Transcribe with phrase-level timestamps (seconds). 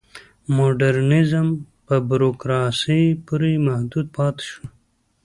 [0.55, 1.47] مډرنیزم
[1.85, 4.63] په بوروکراسۍ پورې محدود پاتې شو.